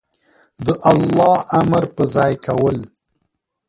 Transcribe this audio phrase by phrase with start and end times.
[0.65, 2.77] د الله امر په ځای کول